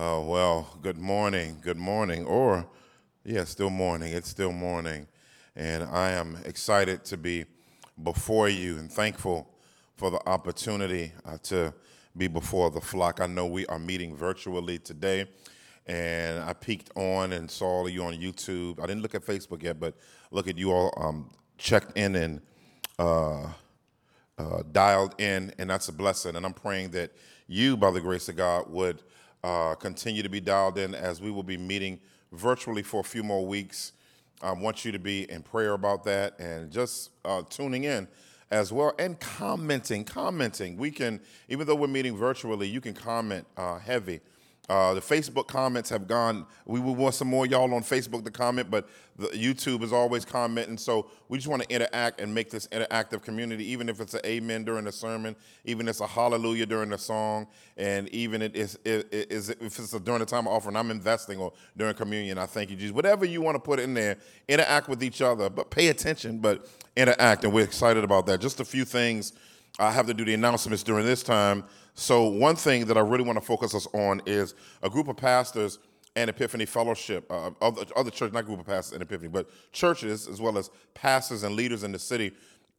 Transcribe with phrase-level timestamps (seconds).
[0.00, 2.66] Uh, well, good morning, good morning, or
[3.22, 4.14] yeah, still morning.
[4.14, 5.06] It's still morning,
[5.54, 7.44] and I am excited to be
[8.02, 9.46] before you and thankful
[9.98, 11.74] for the opportunity uh, to
[12.16, 13.20] be before the flock.
[13.20, 15.26] I know we are meeting virtually today,
[15.86, 18.82] and I peeked on and saw you on YouTube.
[18.82, 19.98] I didn't look at Facebook yet, but
[20.30, 22.40] look at you all um, checked in and
[22.98, 23.48] uh,
[24.38, 26.36] uh, dialed in, and that's a blessing.
[26.36, 27.12] And I'm praying that
[27.48, 29.02] you, by the grace of God, would
[29.42, 32.00] uh, continue to be dialed in as we will be meeting
[32.32, 33.92] virtually for a few more weeks.
[34.42, 38.08] I want you to be in prayer about that and just uh, tuning in
[38.50, 40.04] as well and commenting.
[40.04, 40.76] Commenting.
[40.76, 44.20] We can, even though we're meeting virtually, you can comment uh, heavy
[44.70, 46.46] uh, the Facebook comments have gone.
[46.64, 48.88] We would want some more y'all on Facebook to comment, but
[49.18, 50.78] the YouTube is always commenting.
[50.78, 54.20] So we just want to interact and make this interactive community, even if it's an
[54.24, 55.34] amen during the sermon,
[55.64, 59.60] even if it's a hallelujah during the song, and even it is, it is if
[59.60, 62.38] it's a, during the time of offering, I'm investing or during communion.
[62.38, 62.94] I thank you, Jesus.
[62.94, 66.68] Whatever you want to put in there, interact with each other, but pay attention, but
[66.96, 68.40] interact, and we're excited about that.
[68.40, 69.32] Just a few things.
[69.80, 71.64] I have to do the announcements during this time.
[72.00, 75.18] So, one thing that I really want to focus us on is a group of
[75.18, 75.78] pastors
[76.16, 80.26] and Epiphany Fellowship, uh, other, other church, not group of pastors and Epiphany, but churches
[80.26, 82.32] as well as pastors and leaders in the city.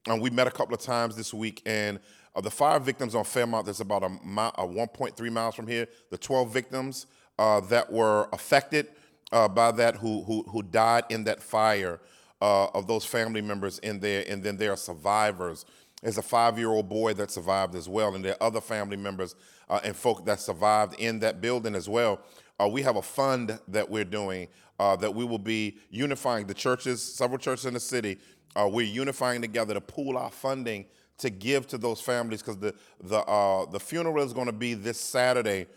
[0.08, 2.00] And we met a couple of times this week, and
[2.34, 5.88] of the five victims on Fairmount, that's about a, mile, a 1.3 miles from here.
[6.10, 7.06] The 12 victims
[7.38, 8.88] uh, that were affected
[9.32, 12.00] uh, by that, who, who, who died in that fire,
[12.42, 15.66] uh, of those family members in there, and then there are survivors
[16.02, 18.98] there's a five year old boy that survived as well, and there are other family
[18.98, 19.36] members
[19.70, 22.20] uh, and folk that survived in that building as well.
[22.60, 24.48] Uh, we have a fund that we're doing
[24.80, 28.18] uh, that we will be unifying the churches, several churches in the city.
[28.56, 30.86] Uh, we're unifying together to pool our funding
[31.20, 34.74] to give to those families because the the uh, the funeral is going to be
[34.74, 35.68] this Saturday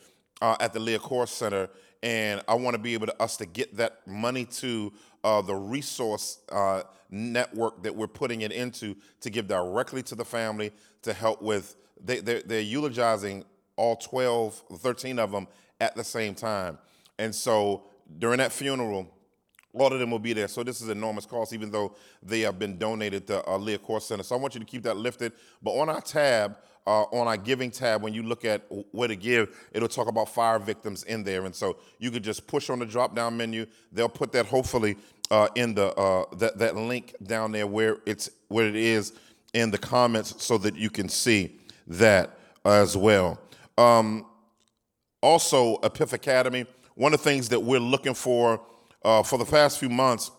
[0.40, 1.68] uh, at the Liacouras Center,
[2.04, 4.92] and I want to be able to us to get that money to
[5.24, 10.24] uh, the resource uh, network that we're putting it into to give directly to the
[10.24, 10.70] family
[11.02, 11.76] to help with.
[12.04, 13.44] They, they're, they're eulogizing
[13.76, 15.48] all 12, 13 of them
[15.80, 16.78] at the same time,
[17.18, 17.84] and so
[18.18, 19.08] during that funeral,
[19.72, 20.46] all of them will be there.
[20.46, 24.22] So this is enormous cost, even though they have been donated to uh, Liacouras Center.
[24.22, 25.32] So I want you to keep that lifted.
[25.62, 28.62] But on our tab, uh, on our giving tab, when you look at
[28.92, 31.46] where to give, it'll talk about fire victims in there.
[31.46, 33.66] And so you could just push on the drop down menu.
[33.92, 34.96] They'll put that hopefully
[35.30, 39.14] uh, in the uh, that that link down there where it's where it is
[39.54, 41.56] in the comments, so that you can see
[41.86, 43.38] that as well.
[43.78, 44.26] Um,
[45.22, 46.66] also, Epiph Academy.
[46.96, 48.60] One of the things that we're looking for
[49.04, 50.30] uh, for the past few months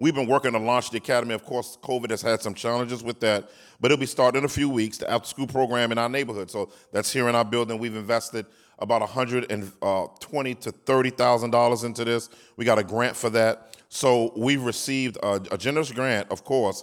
[0.00, 1.34] We've been working to launch the academy.
[1.34, 4.48] Of course, COVID has had some challenges with that, but it'll be starting in a
[4.48, 4.96] few weeks.
[4.96, 6.50] The after school program in our neighborhood.
[6.50, 7.78] So that's here in our building.
[7.78, 8.46] We've invested
[8.78, 12.30] about 120 uh, to 30 thousand dollars into this.
[12.56, 13.76] We got a grant for that.
[13.90, 16.82] So we've received a, a generous grant, of course,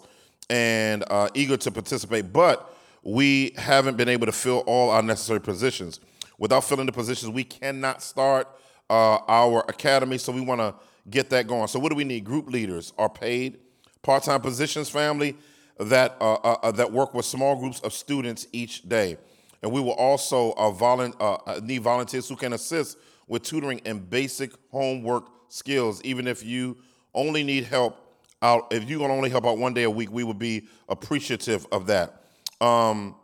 [0.52, 2.32] and uh, eager to participate.
[2.32, 6.02] But we haven't been able to fill all our necessary positions.
[6.38, 8.48] Without filling the positions, we cannot start
[8.92, 10.20] uh, our academy.
[10.20, 10.76] So we want to
[11.10, 11.68] get that going.
[11.68, 12.24] So what do we need?
[12.24, 13.60] Group leaders are paid,
[14.02, 15.36] part-time positions, family
[15.80, 19.18] that uh, uh, uh, that work with small groups of students each day,
[19.62, 22.98] and we will also uh, volu- uh, uh, need volunteers who can assist
[23.28, 26.02] with tutoring and basic homework skills.
[26.04, 26.78] Even if you
[27.14, 27.98] only need help
[28.42, 31.66] out, if you can only help out one day a week, we would be appreciative
[31.72, 32.24] of that.
[32.60, 33.16] Um,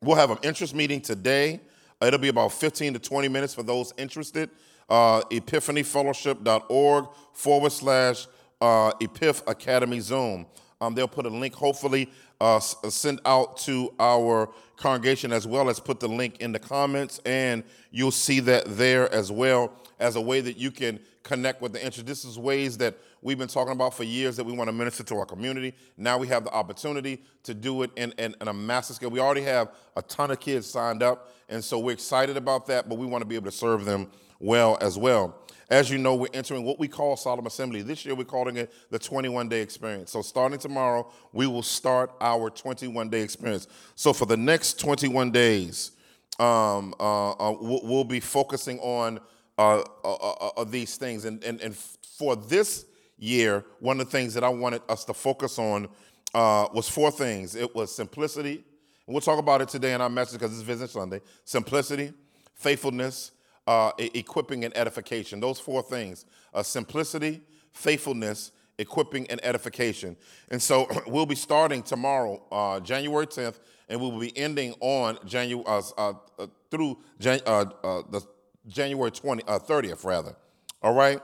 [0.00, 1.60] we'll have an interest meeting today.
[2.00, 4.48] It'll be about 15 to 20 minutes for those interested
[4.90, 8.26] uh, epiphanyfellowship.org forward slash
[8.60, 10.46] uh, Epiph Academy Zoom.
[10.80, 15.78] Um, they'll put a link, hopefully, uh, send out to our congregation as well as
[15.78, 20.20] put the link in the comments, and you'll see that there as well as a
[20.20, 22.06] way that you can connect with the interest.
[22.06, 25.02] This is ways that we've been talking about for years that we want to minister
[25.04, 25.74] to our community.
[25.96, 29.10] Now we have the opportunity to do it in, in, in a massive scale.
[29.10, 32.88] We already have a ton of kids signed up, and so we're excited about that,
[32.88, 35.36] but we want to be able to serve them well as well.
[35.70, 37.82] As you know, we're entering what we call Solemn Assembly.
[37.82, 40.10] This year, we're calling it the 21 day experience.
[40.10, 43.68] So, starting tomorrow, we will start our 21 day experience.
[43.94, 45.92] So, for the next 21 days,
[46.40, 49.20] um, uh, uh, we'll, be focusing on
[49.58, 51.24] uh, uh, uh, uh, these things.
[51.24, 52.86] And, and, and for this
[53.20, 55.88] year, one of the things that I wanted us to focus on
[56.34, 58.64] was four things it was simplicity.
[59.06, 62.12] And we'll talk about it today in our message because it's Vision Sunday simplicity,
[62.54, 63.32] faithfulness,
[63.66, 65.40] uh, equipping and edification.
[65.40, 66.24] Those four things
[66.54, 67.40] uh, simplicity,
[67.72, 70.16] faithfulness, equipping, and edification.
[70.50, 75.18] And so we'll be starting tomorrow, uh, January 10th, and we will be ending on
[75.24, 78.22] January uh, uh, uh, through Jan- the
[78.66, 80.36] January 20, uh, 30th, rather.
[80.82, 81.20] All right?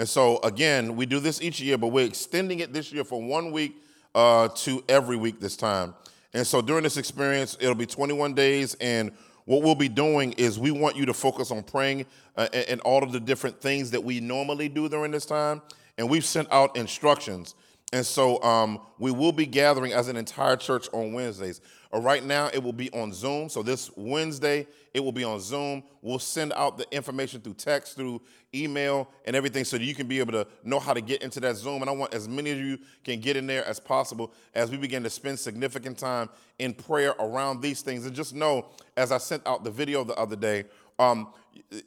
[0.00, 3.28] And so, again, we do this each year, but we're extending it this year from
[3.28, 3.76] one week
[4.14, 5.94] uh, to every week this time.
[6.32, 8.74] And so, during this experience, it'll be 21 days.
[8.80, 9.12] And
[9.44, 13.02] what we'll be doing is we want you to focus on praying uh, and all
[13.02, 15.60] of the different things that we normally do during this time.
[15.98, 17.54] And we've sent out instructions.
[17.92, 21.60] And so um, we will be gathering as an entire church on Wednesdays.
[21.92, 23.48] Uh, right now, it will be on Zoom.
[23.48, 25.82] So this Wednesday, it will be on Zoom.
[26.02, 28.22] We'll send out the information through text, through
[28.54, 31.40] email, and everything so that you can be able to know how to get into
[31.40, 31.82] that Zoom.
[31.82, 34.76] And I want as many of you can get in there as possible as we
[34.76, 36.28] begin to spend significant time
[36.58, 38.06] in prayer around these things.
[38.06, 40.64] And just know, as I sent out the video the other day,
[41.00, 41.32] um,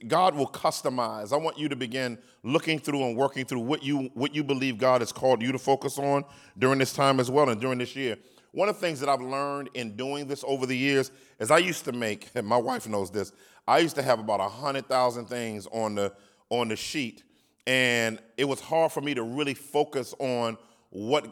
[0.08, 1.32] God will customize.
[1.32, 4.78] I want you to begin looking through and working through what you what you believe
[4.78, 6.26] God has called you to focus on
[6.58, 8.18] during this time as well and during this year.
[8.54, 11.10] One of the things that I've learned in doing this over the years
[11.40, 13.34] is I used to make, and my wife knows this,
[13.68, 16.14] I used to have about a hundred thousand things on the
[16.50, 17.24] on the sheet,
[17.66, 20.58] and it was hard for me to really focus on
[20.92, 21.26] what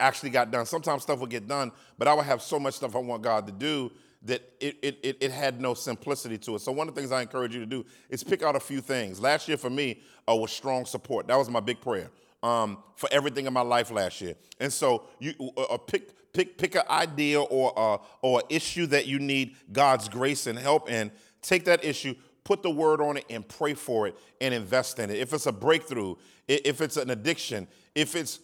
[0.00, 0.64] actually got done.
[0.64, 3.46] Sometimes stuff would get done, but I would have so much stuff I want God
[3.48, 3.90] to do
[4.22, 6.60] that it, it, it, it, had no simplicity to it.
[6.60, 8.80] So one of the things I encourage you to do is pick out a few
[8.80, 9.20] things.
[9.20, 11.26] Last year for me uh, was strong support.
[11.26, 12.08] That was my big prayer
[12.42, 14.34] um, for everything in my life last year.
[14.60, 19.06] And so you uh, uh pick pick pick an idea or uh, or issue that
[19.06, 21.10] you need God's grace and help in.
[21.40, 25.10] Take that issue, put the word on it, and pray for it and invest in
[25.10, 25.16] it.
[25.16, 26.14] If it's a breakthrough,
[26.46, 28.38] if it's an addiction, if it's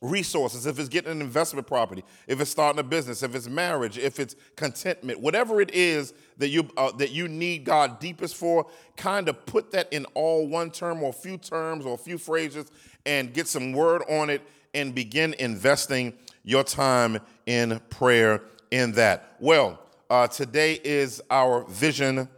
[0.00, 3.98] resources, if it's getting an investment property, if it's starting a business, if it's marriage,
[3.98, 8.66] if it's contentment, whatever it is that you uh, that you need God deepest for,
[8.96, 12.70] kind of put that in all one term or few terms or a few phrases
[13.06, 14.42] and get some word on it
[14.74, 16.12] and begin investing
[16.44, 19.36] your time in prayer in that.
[19.40, 19.80] Well,
[20.10, 22.28] uh, today is our Vision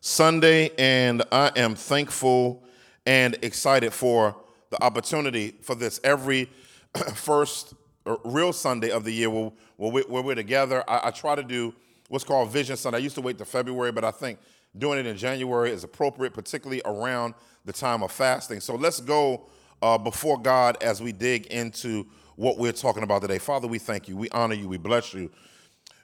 [0.00, 2.62] Sunday, and I am thankful
[3.06, 4.36] and excited for
[4.70, 6.50] the opportunity for this every
[7.14, 7.74] first
[8.06, 10.84] uh, real Sunday of the year where, we, are together.
[10.86, 11.74] I, try to do
[12.08, 12.98] what's called Vision Sunday.
[12.98, 14.38] I used to wait to February, but I think
[14.76, 17.34] doing it in January is appropriate, particularly around
[17.64, 18.60] the time of fasting.
[18.60, 19.46] So let's go
[19.82, 22.06] uh, before God as we dig into
[22.36, 23.38] what we're talking about today.
[23.38, 25.30] Father, we thank you, we honor you, we bless you,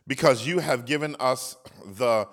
[0.07, 1.57] because you have given us
[1.97, 2.29] the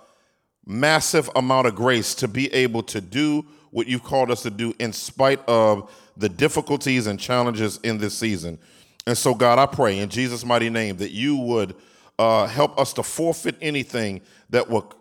[0.66, 4.74] massive amount of grace to be able to do what you've called us to do
[4.80, 8.60] in spite of the difficulties and challenges in this season.
[9.06, 11.75] And so, God, I pray in Jesus' mighty name that you would
[12.19, 14.94] uh, help us to forfeit anything that will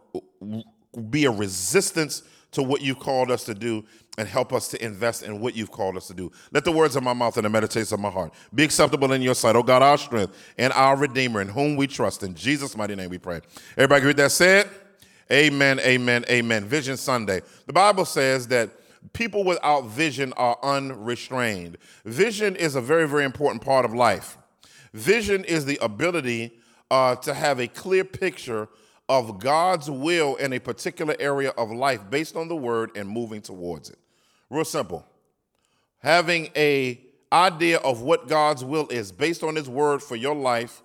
[1.11, 2.23] be a resistance
[2.53, 3.85] to what you've called us to do
[4.19, 6.33] and help us to invest in what you've called us to do.
[6.53, 9.21] Let the words of my mouth and the meditations of my heart be acceptable in
[9.21, 12.23] your sight, oh God, our strength and our Redeemer, in whom we trust.
[12.23, 13.41] In Jesus' mighty name we pray.
[13.77, 14.71] Everybody agree with that said?
[15.31, 16.65] Amen, amen, amen.
[16.65, 17.43] Vision Sunday.
[17.67, 18.71] The Bible says that
[19.13, 21.77] people without vision are unrestrained.
[22.05, 24.39] Vision is a very, very important part of life.
[24.95, 26.53] Vision is the ability
[26.91, 28.69] uh, to have a clear picture
[29.09, 33.41] of God's will in a particular area of life based on the word and moving
[33.41, 33.99] towards it.
[34.51, 35.07] Real simple.
[35.99, 37.01] Having a
[37.33, 40.83] idea of what God's will is based on his word for your life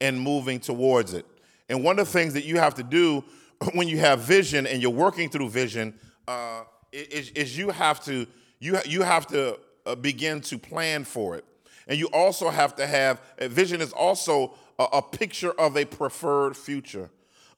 [0.00, 1.26] and moving towards it.
[1.68, 3.24] And one of the things that you have to do
[3.72, 5.94] when you have vision and you're working through vision,
[6.28, 8.26] uh, is, is, you have to
[8.60, 11.44] you you have to uh, begin to plan for it,
[11.88, 16.56] and you also have to have vision is also a, a picture of a preferred
[16.56, 17.10] future,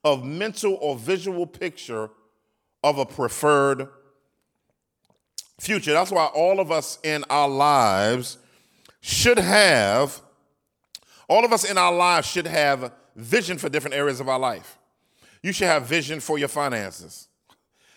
[0.07, 2.09] of mental or visual picture
[2.83, 3.89] of a preferred
[5.59, 5.91] future.
[5.91, 8.37] That's why all of us in our lives
[9.01, 10.21] should have,
[11.27, 14.77] all of us in our lives should have vision for different areas of our life.
[15.43, 17.27] You should have vision for your finances.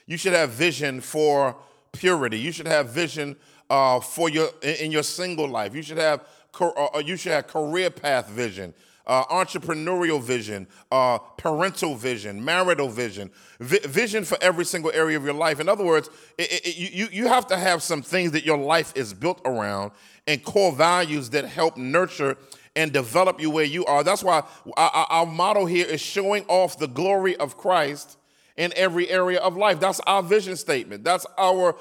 [0.06, 1.56] You should have vision for
[1.92, 2.40] purity.
[2.40, 3.36] You should have vision
[3.68, 5.74] uh, for your in your single life.
[5.74, 6.26] You should have
[6.60, 8.74] uh, uh, you should have career path vision.
[9.10, 15.24] Uh, entrepreneurial vision, uh, parental vision, marital vision, vi- vision for every single area of
[15.24, 15.58] your life.
[15.58, 18.92] In other words, it, it, you, you have to have some things that your life
[18.94, 19.90] is built around
[20.28, 22.36] and core values that help nurture
[22.76, 24.04] and develop you where you are.
[24.04, 24.44] That's why
[24.76, 28.16] our, our motto here is showing off the glory of Christ
[28.56, 29.80] in every area of life.
[29.80, 31.02] That's our vision statement.
[31.02, 31.76] That's our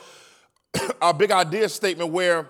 [1.01, 2.49] our big idea statement where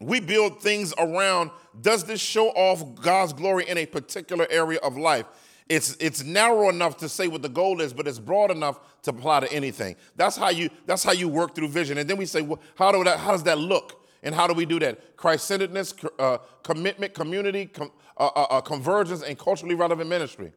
[0.00, 4.96] we build things around does this show off God's glory in a particular area of
[4.96, 5.26] life?
[5.68, 9.10] It's, it's narrow enough to say what the goal is, but it's broad enough to
[9.10, 9.94] apply to anything.
[10.16, 11.98] That's how you, that's how you work through vision.
[11.98, 14.04] And then we say, well, how, do that, how does that look?
[14.22, 15.16] And how do we do that?
[15.16, 20.52] Christ centeredness, uh, commitment, community, com- uh, uh, uh, convergence, and culturally relevant ministry.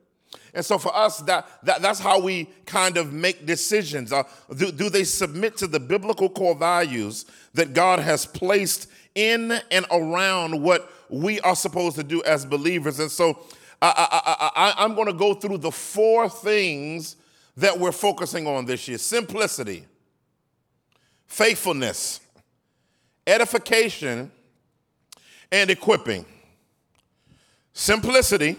[0.53, 4.11] And so for us, that, that that's how we kind of make decisions.
[4.11, 4.23] Uh,
[4.57, 9.85] do, do they submit to the biblical core values that God has placed in and
[9.91, 12.99] around what we are supposed to do as believers?
[12.99, 13.39] And so
[13.81, 17.17] I, am going to go through the four things
[17.57, 19.85] that we're focusing on this year simplicity,
[21.27, 22.21] faithfulness,
[23.27, 24.31] edification,
[25.51, 26.25] and equipping.
[27.73, 28.55] Simplicity,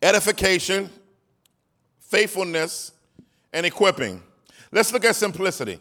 [0.00, 0.88] edification,
[2.00, 2.92] faithfulness,
[3.52, 4.22] and equipping.
[4.70, 5.80] Let's look at simplicity.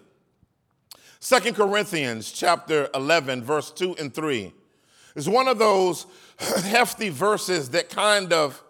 [1.25, 4.53] Second Corinthians chapter 11 verse 2 and 3
[5.15, 6.05] is one of those
[6.37, 8.61] hefty verses that kind of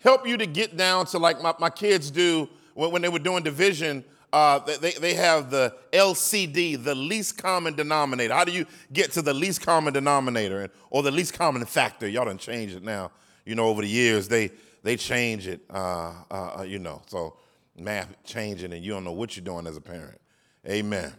[0.00, 3.18] help you to get down to like my, my kids do when, when they were
[3.18, 8.34] doing division uh, they, they have the LCD, the least common denominator.
[8.34, 12.06] How do you get to the least common denominator or the least common factor?
[12.06, 13.12] Y'all done changed it now.
[13.46, 14.50] You know, over the years, they,
[14.82, 17.00] they change it, uh, uh, uh, you know.
[17.06, 17.38] So
[17.78, 20.20] math changing and you don't know what you're doing as a parent.
[20.68, 21.14] Amen.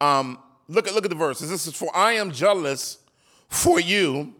[0.00, 0.38] Um,
[0.68, 1.50] look, at, look at the verses.
[1.50, 2.98] This is for I am jealous
[3.48, 4.34] for you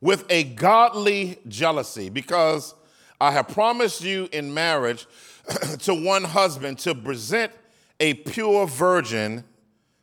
[0.00, 2.74] with a godly jealousy because
[3.20, 5.06] I have promised you in marriage
[5.80, 7.52] to one husband to present
[8.00, 9.44] a pure virgin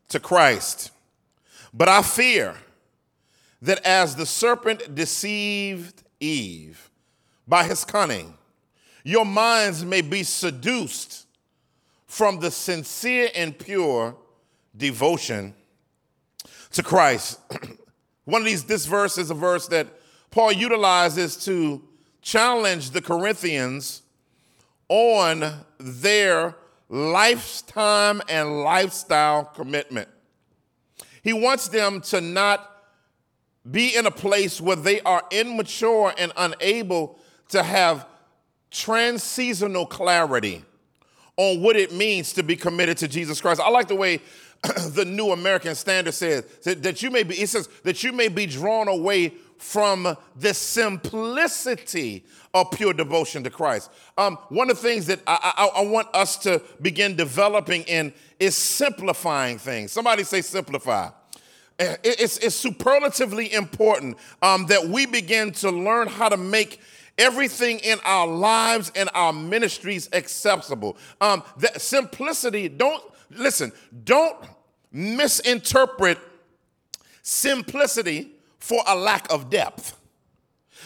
[0.09, 0.91] to Christ.
[1.73, 2.55] But I fear
[3.61, 6.89] that as the serpent deceived Eve,
[7.47, 8.33] by his cunning.
[9.03, 11.27] Your minds may be seduced
[12.07, 14.15] from the sincere and pure
[14.77, 15.53] devotion
[16.71, 17.39] to Christ.
[18.25, 19.87] One of these, this verse is a verse that
[20.31, 21.81] Paul utilizes to
[22.21, 24.01] challenge the Corinthians
[24.89, 26.55] on their
[26.89, 30.09] lifetime and lifestyle commitment.
[31.23, 32.71] He wants them to not
[33.69, 38.05] be in a place where they are immature and unable to have
[38.71, 40.63] transseasonal clarity
[41.37, 43.59] on what it means to be committed to Jesus Christ.
[43.59, 44.21] I like the way
[44.89, 48.45] the New American Standard says that you may be, it says that you may be
[48.45, 53.89] drawn away from the simplicity of pure devotion to Christ.
[54.17, 58.13] Um, one of the things that I, I, I want us to begin developing in
[58.39, 59.91] is simplifying things.
[59.91, 61.09] Somebody say simplify.
[61.77, 66.79] It's, it's superlatively important um, that we begin to learn how to make
[67.17, 70.97] everything in our lives and our ministries accessible.
[71.19, 73.71] Um, that simplicity, don't listen,
[74.03, 74.37] don't
[74.95, 76.17] misinterpret
[77.21, 79.97] simplicity for a lack of depth.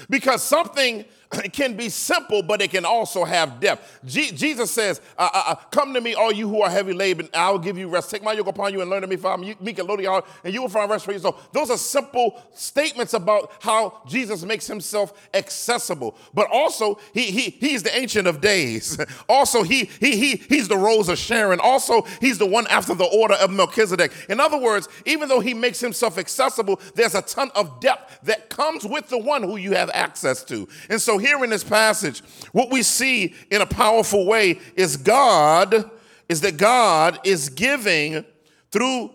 [0.09, 1.05] Because something
[1.53, 4.00] can be simple, but it can also have depth.
[4.05, 7.51] Jesus says, uh, uh, uh, Come to me, all you who are heavy laden, I
[7.51, 8.09] will give you rest.
[8.09, 10.25] Take my yoke upon you and learn of me, for I'm meek and lowly heart,
[10.43, 11.38] and you will find rest for your soul.
[11.51, 16.15] Those are simple statements about how Jesus makes himself accessible.
[16.33, 18.98] But also, he, he, he's the ancient of days.
[19.29, 21.59] also, he, he, he, he's the rose of Sharon.
[21.59, 24.12] Also, he's the one after the order of Melchizedek.
[24.29, 28.50] In other words, even though he makes himself accessible, there's a ton of depth that
[28.50, 30.67] comes with the one who you have access to.
[30.89, 32.21] And so here in this passage,
[32.51, 35.89] what we see in a powerful way is God,
[36.27, 38.25] is that God is giving
[38.71, 39.11] through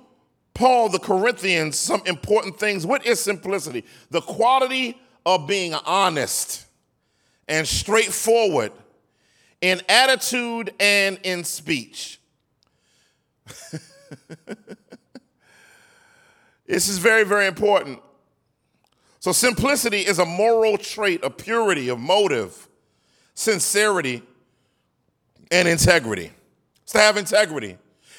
[0.55, 2.87] Paul the Corinthians some important things.
[2.87, 3.85] What is simplicity?
[4.11, 6.65] The quality of being honest
[7.49, 8.73] and straightforward
[9.61, 12.21] in attitude and in speech.
[16.67, 18.01] this is very, very important.
[19.25, 22.69] So, simplicity is a moral trait of purity, of motive,
[23.33, 24.23] sincerity,
[25.51, 26.31] and integrity.
[26.83, 27.79] It's to have integrity.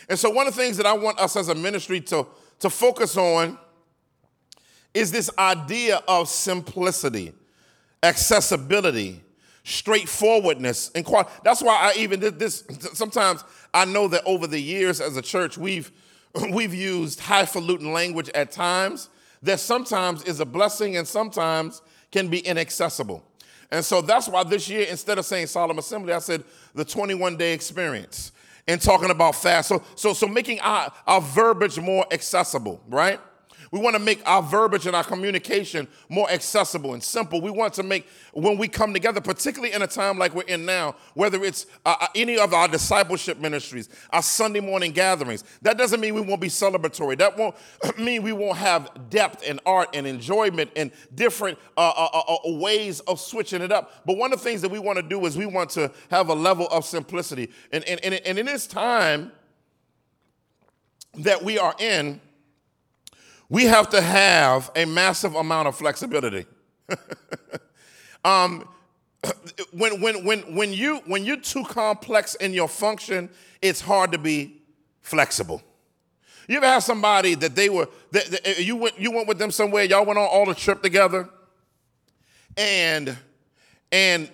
[0.10, 2.26] And so, one of the things that I want us as a ministry to,
[2.58, 3.60] to focus on
[4.96, 7.34] is this idea of simplicity,
[8.02, 9.22] accessibility,
[9.64, 11.30] straightforwardness, and quality.
[11.44, 12.64] That's why I even did this.
[12.94, 13.44] Sometimes
[13.76, 15.92] I know that over the years as a church, we've
[16.50, 19.10] we've used highfalutin language at times
[19.44, 23.24] that sometimes is a blessing and sometimes can be inaccessible.
[23.72, 27.38] And so that's why this year, instead of saying solemn assembly, I said the 21
[27.38, 28.32] day experience
[28.68, 29.70] and talking about fast.
[29.70, 33.20] So, so, so making our, our verbiage more accessible, right?
[33.72, 37.42] We want to make our verbiage and our communication more accessible and simple.
[37.42, 40.66] We want to make, when we come together, particularly in a time like we're in
[40.66, 45.78] now, whether it's uh, uh any of our discipleship ministries, our Sunday morning gatherings, that
[45.78, 47.18] doesn't mean we won't be celebratory.
[47.18, 47.56] That won't
[47.98, 52.58] mean we won't have depth and art and enjoyment and different uh, uh, uh, uh,
[52.58, 54.06] ways of switching it up.
[54.06, 56.30] But one of the things that we want to do is we want to have
[56.30, 57.52] a level of simplicity.
[57.72, 59.32] And, and, and, and in this time
[61.20, 62.22] that we are in,
[63.50, 66.46] we have to have a massive amount of flexibility.
[68.26, 68.68] um,
[69.72, 73.30] when, when, when, when, you, when you're too complex in your function,
[73.62, 74.62] it's hard to be
[75.02, 75.62] flexible.
[76.48, 79.52] You ever have somebody that they were, that, that you, went, you went with them
[79.52, 81.28] somewhere, y'all went on all the trip together,
[82.56, 83.18] and,
[83.92, 84.30] and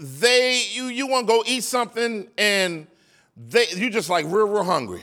[0.00, 2.86] they, you, you want to go eat something, and
[3.36, 5.02] they, you just like real, real hungry.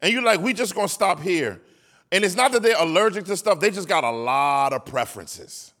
[0.00, 1.60] And you're like, we just gonna stop here.
[2.12, 5.72] And it's not that they're allergic to stuff, they just got a lot of preferences.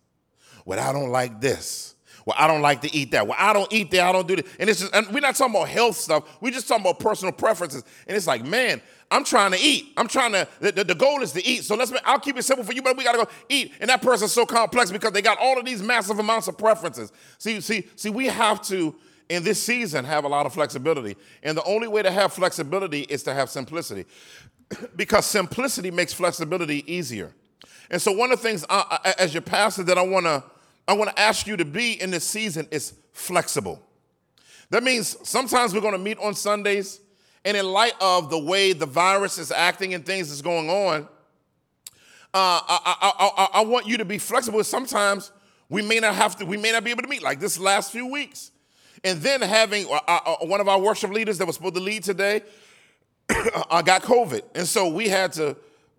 [0.64, 1.94] Well, I don't like this.
[2.24, 3.26] Well, I don't like to eat that.
[3.26, 4.00] Well, I don't eat that.
[4.02, 4.46] I don't do that.
[4.60, 6.24] And it's just, and we're not talking about health stuff.
[6.40, 7.82] We're just talking about personal preferences.
[8.06, 9.92] And it's like, man, I'm trying to eat.
[9.96, 11.64] I'm trying to, the, the goal is to eat.
[11.64, 13.72] So let's, I'll keep it simple for you, but we got to go eat.
[13.80, 17.12] And that person's so complex because they got all of these massive amounts of preferences.
[17.38, 18.94] See, see, see, we have to,
[19.32, 21.16] in this season, have a lot of flexibility.
[21.42, 24.04] And the only way to have flexibility is to have simplicity
[24.96, 27.32] because simplicity makes flexibility easier.
[27.90, 30.44] And so, one of the things I, as your pastor that I want to
[30.88, 33.80] I want to ask you to be in this season is flexible.
[34.70, 37.00] That means sometimes we're going to meet on Sundays,
[37.44, 41.02] and in light of the way the virus is acting and things is going on,
[42.34, 44.64] uh, I, I, I, I, want you to be flexible.
[44.64, 45.30] Sometimes
[45.68, 47.92] we may not have to, we may not be able to meet like this last
[47.92, 48.51] few weeks.
[49.04, 52.04] And then having uh, uh, one of our worship leaders that was supposed to lead
[52.04, 52.42] today
[53.70, 54.42] I got COVID.
[54.54, 55.56] And so we had to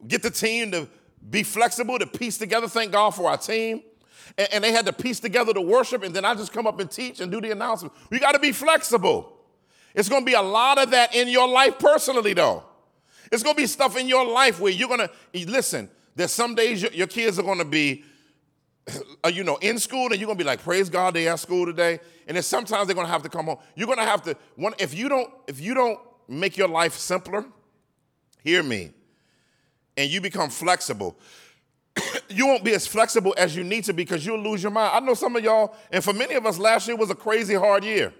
[0.08, 0.88] get the team to
[1.30, 2.68] be flexible, to piece together.
[2.68, 3.82] Thank God for our team.
[4.38, 6.80] And, and they had to piece together the worship, and then I just come up
[6.80, 7.94] and teach and do the announcement.
[8.10, 9.32] We got to be flexible.
[9.94, 12.64] It's going to be a lot of that in your life personally, though.
[13.32, 15.90] It's going to be stuff in your life where you're going to listen.
[16.16, 18.06] There's some days your, your kids are going to be, uh,
[19.24, 21.66] Uh, you know, in school, and you're to be like, "Praise God, they at school
[21.66, 23.58] today." And then sometimes they're to have to come home.
[23.76, 27.46] You're to have to one if you don't if you don't make your life simpler,
[28.44, 28.92] hear me,
[29.96, 31.18] and you become flexible,
[32.30, 34.92] you won't be as flexible as you need to because you'll lose your mind.
[34.94, 37.56] I know some of y'all, and for many of us, last year was a crazy
[37.56, 38.14] hard year.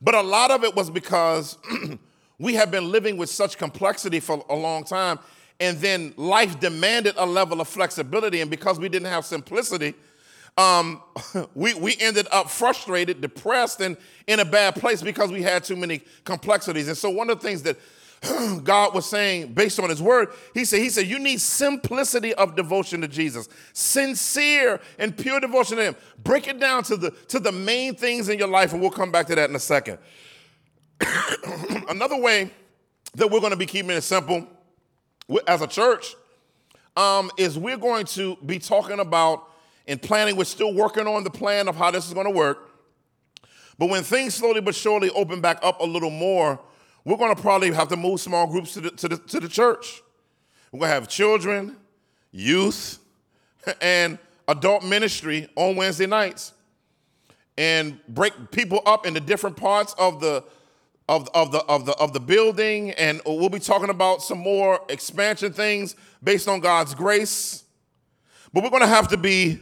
[0.00, 1.58] But a lot of it was because
[2.38, 5.18] we have been living with such complexity for a long time,
[5.60, 9.94] and then life demanded a level of flexibility, and because we didn't have simplicity,
[10.56, 11.02] um,
[11.54, 15.76] we, we ended up frustrated, depressed, and in a bad place because we had too
[15.76, 16.88] many complexities.
[16.88, 17.76] And so one of the things that
[18.64, 22.56] God was saying based on his word, he said, he said, you need simplicity of
[22.56, 25.96] devotion to Jesus, sincere and pure devotion to him.
[26.24, 29.12] Break it down to the, to the main things in your life, and we'll come
[29.12, 29.98] back to that in a second.
[31.88, 32.50] Another way
[33.14, 34.46] that we're going to be keeping it simple
[35.46, 36.14] as a church
[36.96, 39.44] um, is we're going to be talking about
[39.86, 40.36] and planning.
[40.36, 42.70] We're still working on the plan of how this is going to work.
[43.78, 46.60] But when things slowly but surely open back up a little more,
[47.04, 49.48] we're going to probably have to move small groups to the, to the, to the
[49.48, 50.02] church.
[50.72, 51.76] We're going to have children,
[52.32, 52.98] youth,
[53.80, 56.52] and adult ministry on Wednesday nights
[57.56, 60.44] and break people up into different parts of the
[61.08, 64.80] of, of, the, of, the, of the building, and we'll be talking about some more
[64.88, 67.64] expansion things based on God's grace.
[68.52, 69.58] But we're going to have to be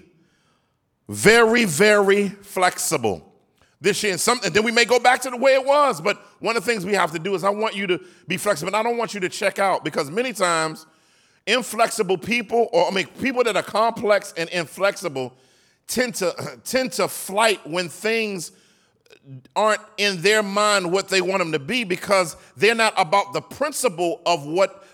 [1.09, 3.33] very, very flexible
[3.81, 4.13] this year.
[4.13, 6.01] And, some, and then we may go back to the way it was.
[6.01, 8.37] But one of the things we have to do is I want you to be
[8.37, 8.69] flexible.
[8.69, 10.87] And I don't want you to check out because many times
[11.47, 15.33] inflexible people, or I mean people that are complex and inflexible,
[15.87, 18.51] tend to tend to flight when things
[19.55, 23.41] aren't in their mind what they want them to be because they're not about the
[23.41, 24.85] principle of what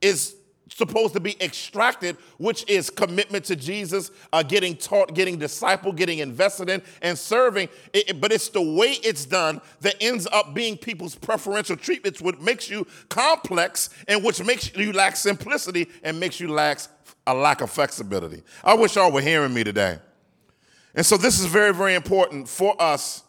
[0.00, 0.36] is
[0.72, 6.20] supposed to be extracted, which is commitment to Jesus, uh, getting taught, getting disciple, getting
[6.20, 7.68] invested in, and serving.
[7.92, 12.38] It, but it's the way it's done that ends up being people's preferential treatments, which
[12.38, 16.80] makes you complex and which makes you lack simplicity and makes you lack
[17.26, 18.42] a lack of flexibility.
[18.64, 19.98] I wish y'all were hearing me today.
[20.94, 23.22] And so this is very, very important for us,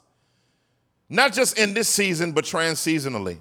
[1.12, 3.38] not just in this season, but trans-seasonally.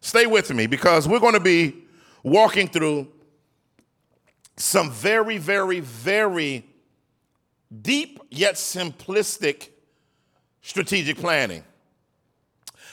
[0.00, 1.74] Stay with me because we're going to be
[2.22, 3.08] walking through
[4.56, 6.64] some very, very, very
[7.82, 9.70] deep yet simplistic
[10.62, 11.64] strategic planning.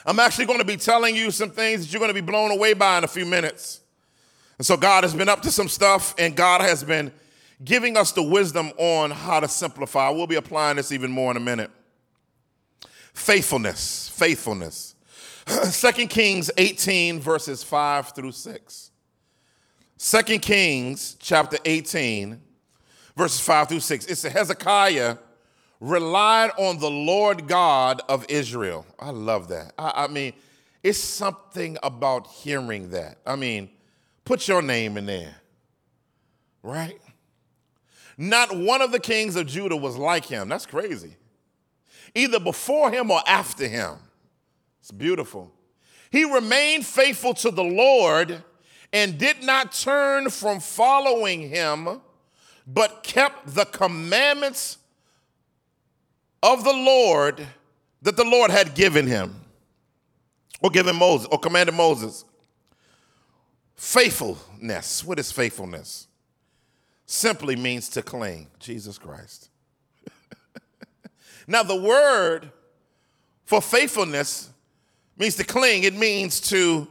[0.07, 2.49] I'm actually going to be telling you some things that you're going to be blown
[2.49, 3.81] away by in a few minutes.
[4.57, 7.11] And so, God has been up to some stuff, and God has been
[7.63, 10.09] giving us the wisdom on how to simplify.
[10.09, 11.69] We'll be applying this even more in a minute.
[13.13, 14.95] Faithfulness, faithfulness.
[15.45, 18.91] 2 Kings 18, verses 5 through 6.
[19.97, 22.41] Second Kings chapter 18,
[23.15, 24.05] verses 5 through 6.
[24.07, 25.17] It says Hezekiah
[25.79, 28.85] relied on the Lord God of Israel.
[28.99, 29.73] I love that.
[29.77, 30.33] I, I mean,
[30.81, 33.17] it's something about hearing that.
[33.25, 33.69] I mean,
[34.25, 35.35] put your name in there,
[36.63, 36.99] right?
[38.17, 40.49] Not one of the kings of Judah was like him.
[40.49, 41.15] That's crazy.
[42.15, 43.95] Either before him or after him.
[44.81, 45.51] It's beautiful.
[46.11, 48.43] He remained faithful to the Lord
[48.91, 52.01] and did not turn from following him,
[52.67, 54.77] but kept the commandments
[56.43, 57.45] of the Lord
[58.03, 59.33] that the Lord had given him,
[60.61, 62.25] or given Moses, or commanded Moses.
[63.75, 65.03] Faithfulness.
[65.03, 66.07] What is faithfulness?
[67.05, 68.47] Simply means to cling.
[68.59, 69.49] Jesus Christ.
[71.47, 72.51] Now, the word
[73.45, 74.49] for faithfulness
[75.17, 76.87] means to cling, it means to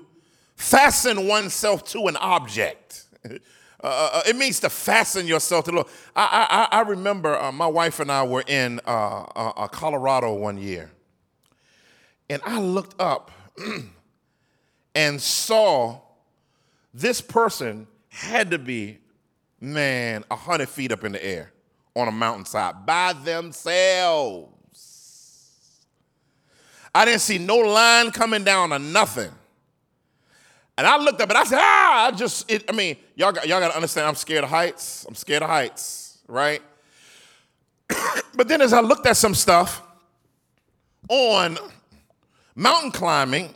[0.56, 3.04] fasten oneself to an object.
[3.84, 5.88] Uh, uh, uh, it means to fasten yourself to the Lord.
[6.14, 10.56] I, I, I remember uh, my wife and I were in uh, uh, Colorado one
[10.56, 10.92] year,
[12.30, 13.32] and I looked up
[14.94, 15.98] and saw
[16.94, 18.98] this person had to be,
[19.60, 21.51] man, 100 feet up in the air
[21.94, 24.48] on a mountainside by themselves.
[26.94, 29.30] I didn't see no line coming down or nothing.
[30.76, 33.46] And I looked up and I said, ah, I just, it, I mean, y'all got,
[33.46, 35.04] y'all got to understand, I'm scared of heights.
[35.06, 36.62] I'm scared of heights, right?
[38.34, 39.82] but then as I looked at some stuff
[41.08, 41.58] on
[42.54, 43.54] mountain climbing,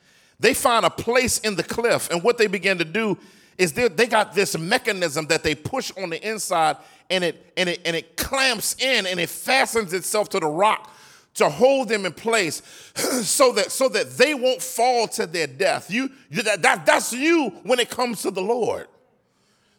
[0.40, 2.10] they found a place in the cliff.
[2.10, 3.18] And what they began to do
[3.58, 6.76] is they, they got this mechanism that they push on the inside
[7.10, 10.90] and it, and, it, and it clamps in and it fastens itself to the rock
[11.34, 12.62] to hold them in place
[13.22, 15.90] so that so that they won't fall to their death.
[15.90, 18.88] You, that, that, that's you when it comes to the Lord.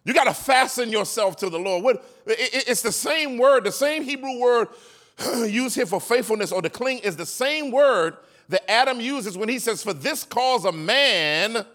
[0.03, 1.83] You got to fasten yourself to the Lord.
[1.83, 4.67] What, it, it's the same word, the same Hebrew word
[5.47, 8.17] used here for faithfulness or to cling is the same word
[8.49, 11.65] that Adam uses when he says, For this cause a man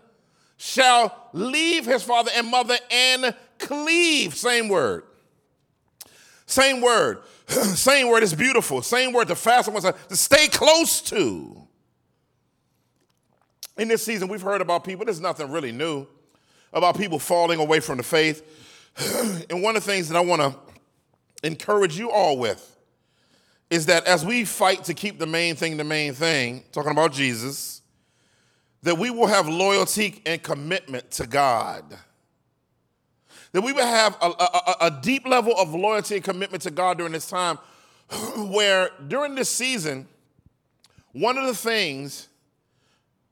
[0.63, 4.35] shall leave his father and mother and cleave.
[4.37, 5.05] Same word.
[6.45, 7.23] Same word.
[7.49, 8.83] Same word is beautiful.
[8.83, 11.63] Same word to fasten oneself, to stay close to.
[13.79, 16.07] In this season, we've heard about people, there's nothing really new
[16.75, 18.45] about people falling away from the faith.
[19.49, 20.55] and one of the things that I want to
[21.43, 22.77] encourage you all with
[23.71, 27.13] is that as we fight to keep the main thing the main thing, talking about
[27.13, 27.80] Jesus,
[28.83, 31.85] that we will have loyalty and commitment to God
[33.53, 36.99] that we will have a, a, a, deep level of loyalty and commitment to God
[36.99, 37.59] during this time,
[38.37, 40.07] where during this season,
[41.13, 42.29] one of the things,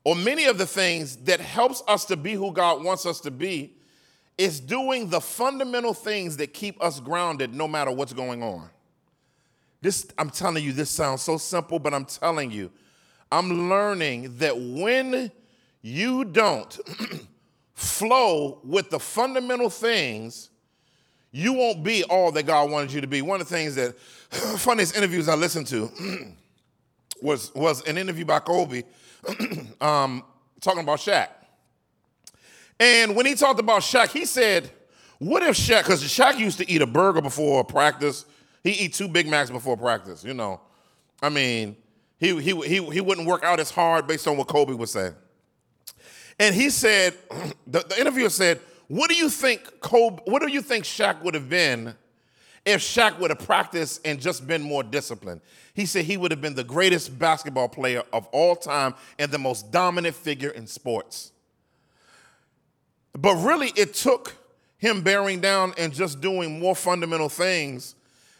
[0.04, 3.30] or many of the things that helps us to be who God wants us to
[3.30, 3.74] be,
[4.36, 8.68] is doing the fundamental things that keep us grounded no matter what's going on.
[9.80, 12.70] This, I'm telling you, this sounds so simple, but I'm telling you,
[13.30, 15.30] I'm learning that when
[15.82, 16.78] you don't
[17.74, 20.50] flow with the fundamental things,
[21.30, 23.22] you won't be all that God wanted you to be.
[23.22, 23.98] One of the things that
[24.30, 25.90] funniest interviews I listened to
[27.22, 28.82] was was an interview by Kobe
[29.80, 30.24] um,
[30.60, 31.28] talking about Shaq.
[32.80, 34.70] And when he talked about Shaq, he said,
[35.18, 35.82] "What if Shaq?
[35.82, 38.24] Because Shaq used to eat a burger before practice.
[38.62, 40.24] He eat two Big Macs before practice.
[40.24, 40.60] You know,
[41.22, 41.76] I mean,
[42.18, 45.14] he he he he wouldn't work out as hard based on what Kobe was saying."
[46.38, 47.14] And he said,
[47.66, 51.34] the, the interviewer said, what do you think Kobe, what do you think Shaq would
[51.34, 51.94] have been
[52.64, 55.42] if Shaq would have practiced and just been more disciplined?
[55.74, 59.38] He said he would have been the greatest basketball player of all time and the
[59.38, 61.32] most dominant figure in sports.
[63.12, 64.34] But really, it took
[64.78, 67.94] him bearing down and just doing more fundamental things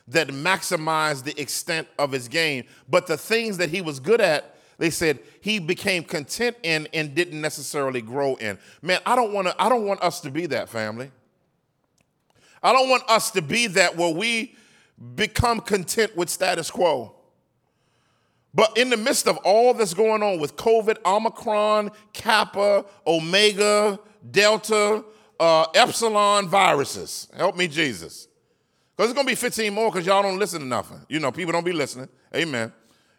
[0.07, 2.65] that maximized the extent of his game.
[2.89, 7.15] But the things that he was good at, they said he became content in and
[7.15, 8.59] didn't necessarily grow in.
[8.81, 11.11] Man, I don't want to I don't want us to be that family.
[12.63, 14.55] I don't want us to be that where we
[15.15, 17.15] become content with status quo.
[18.55, 25.05] But in the midst of all that's going on with COVID, Omicron, Kappa, Omega, Delta,
[25.39, 28.27] uh, Epsilon viruses, help me, Jesus.
[28.97, 31.01] Because it's going to be 15 more because y'all don't listen to nothing.
[31.09, 32.09] You know, people don't be listening.
[32.35, 32.73] Amen.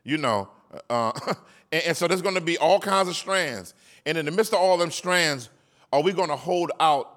[0.03, 0.49] You know,
[0.89, 1.11] uh,
[1.71, 3.73] and, and so there's going to be all kinds of strands.
[4.05, 5.49] And in the midst of all them strands,
[5.91, 7.15] are we going to hold out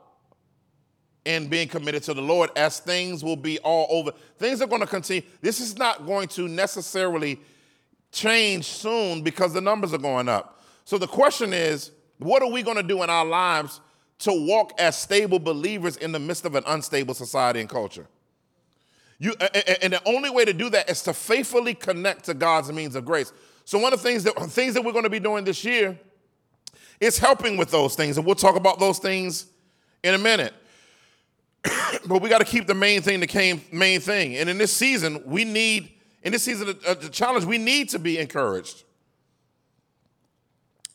[1.25, 4.13] and being committed to the Lord as things will be all over?
[4.39, 5.23] Things are going to continue.
[5.41, 7.39] This is not going to necessarily
[8.11, 10.63] change soon because the numbers are going up.
[10.85, 13.81] So the question is, what are we going to do in our lives
[14.21, 18.07] to walk as stable believers in the midst of an unstable society and culture?
[19.23, 19.35] You,
[19.81, 23.05] and the only way to do that is to faithfully connect to God's means of
[23.05, 23.33] grace.
[23.65, 25.97] So one of the things that things that we're going to be doing this year
[27.01, 29.47] is helping with those things, and we'll talk about those things
[30.03, 30.53] in a minute.
[32.07, 34.39] but we got to keep the main thing the main thing.
[34.39, 35.93] And in this season, we need
[36.25, 38.83] in this season of the challenge, we need to be encouraged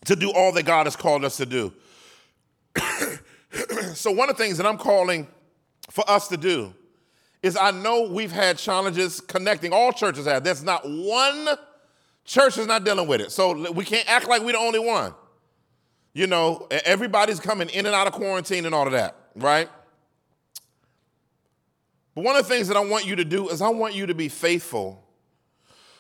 [0.04, 1.72] to do all that God has called us to do.
[3.94, 5.28] so, one of the things that I'm calling
[5.90, 6.74] for us to do
[7.44, 10.44] is I know we've had challenges connecting, all churches have.
[10.44, 11.48] There's not one
[12.26, 13.32] church that's not dealing with it.
[13.32, 15.14] So, we can't act like we're the only one.
[16.14, 19.70] You know, everybody's coming in and out of quarantine and all of that, right?
[22.16, 24.08] But one of the things that I want you to do is I want you
[24.08, 25.04] to be faithful.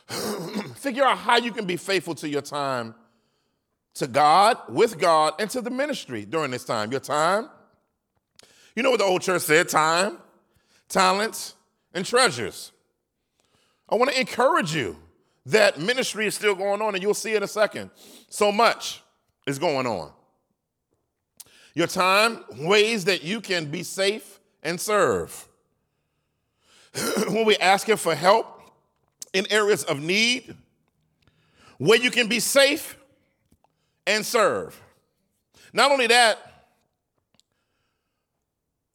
[0.76, 2.96] Figure out how you can be faithful to your time
[3.98, 6.92] to God, with God, and to the ministry during this time.
[6.92, 7.50] Your time.
[8.76, 10.20] You know what the old church said time,
[10.90, 11.56] talents,
[11.94, 12.72] and treasures.
[13.90, 14.98] I want to encourage you
[15.48, 17.90] that ministry is still going on, and you'll see in a second.
[18.30, 19.02] So much
[19.46, 20.12] is going on.
[21.74, 25.48] Your time, ways that you can be safe and serve.
[27.30, 28.62] when we're asking for help
[29.34, 30.56] in areas of need,
[31.78, 32.98] where you can be safe
[34.06, 34.80] and serve.
[35.74, 36.40] Not only that,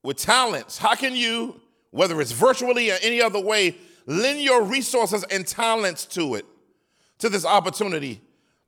[0.02, 1.61] with talents, how can you,
[1.92, 3.76] whether it's virtually or any other way,
[4.07, 6.44] lend your resources and talents to it,
[7.18, 8.20] to this opportunity,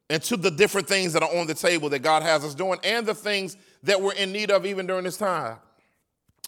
[0.08, 2.78] and to the different things that are on the table that God has us doing,
[2.84, 5.56] and the things that we're in need of even during this time.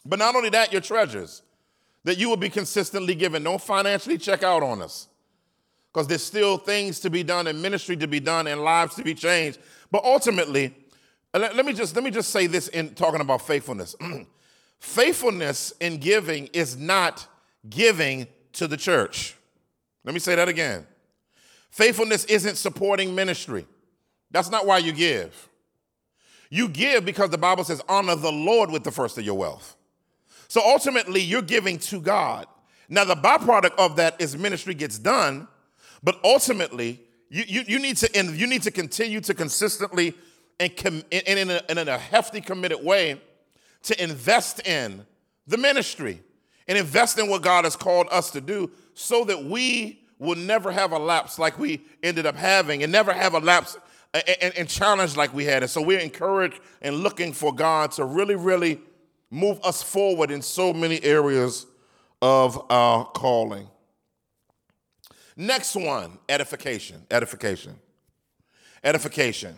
[0.04, 1.42] But not only that, your treasures,
[2.04, 3.42] that you will be consistently given.
[3.42, 5.08] Don't financially check out on us
[5.92, 9.02] because there's still things to be done and ministry to be done and lives to
[9.02, 9.58] be changed
[9.90, 10.74] but ultimately,
[11.34, 13.94] let, let, me just let me just say this in talking about faithfulness.
[14.78, 17.26] faithfulness in giving is not
[17.68, 19.34] giving to the church.
[20.04, 20.86] Let me say that again.
[21.70, 23.66] Faithfulness isn't supporting ministry.
[24.30, 25.48] That's not why you give.
[26.48, 29.76] You give because the Bible says, honor the Lord with the first of your wealth.
[30.48, 32.46] So ultimately, you're giving to God.
[32.88, 35.48] Now, the byproduct of that is ministry gets done,
[36.04, 40.14] but ultimately, you, you, you, need to, you need to continue to consistently
[40.60, 43.20] and, com, and in, a, and in a hefty, committed way
[43.86, 45.04] to invest in
[45.46, 46.20] the ministry
[46.68, 50.72] and invest in what God has called us to do so that we will never
[50.72, 53.76] have a lapse like we ended up having and never have a lapse
[54.14, 55.62] and, challenge like we had.
[55.62, 58.80] And so we're encouraged and looking for God to really, really
[59.30, 61.66] move us forward in so many areas
[62.22, 63.68] of our calling.
[65.36, 67.02] Next one edification.
[67.10, 67.76] Edification.
[68.82, 69.54] Edification.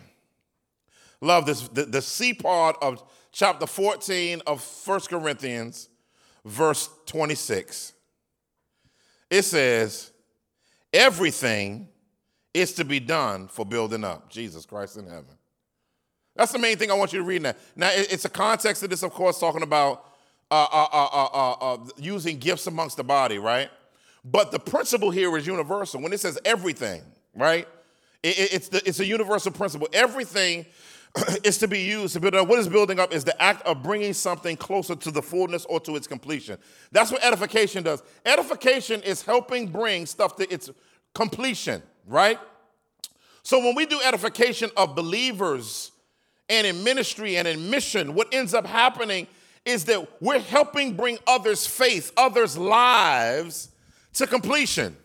[1.21, 1.67] Love this.
[1.69, 5.89] The, the C part of chapter 14 of First Corinthians,
[6.45, 7.93] verse 26.
[9.29, 10.11] It says,
[10.91, 11.87] Everything
[12.53, 15.37] is to be done for building up Jesus Christ in heaven.
[16.35, 17.53] That's the main thing I want you to read now.
[17.75, 20.05] Now, it's a context of this, of course, talking about
[20.49, 23.69] uh, uh, uh, using gifts amongst the body, right?
[24.25, 26.01] But the principle here is universal.
[26.01, 27.03] When it says everything,
[27.35, 27.67] right?
[28.23, 29.87] It, it's, the, it's a universal principle.
[29.93, 30.65] Everything
[31.43, 32.47] is to be used to build up.
[32.47, 35.79] What is building up is the act of bringing something closer to the fullness or
[35.81, 36.57] to its completion.
[36.91, 38.03] That's what edification does.
[38.25, 40.69] Edification is helping bring stuff to its
[41.13, 42.39] completion, right?
[43.43, 45.91] So when we do edification of believers
[46.47, 49.27] and in ministry and in mission, what ends up happening
[49.65, 53.69] is that we're helping bring others' faith, others' lives
[54.13, 54.95] to completion,